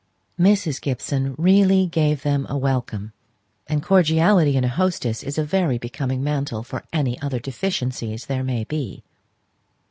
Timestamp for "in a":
4.57-4.67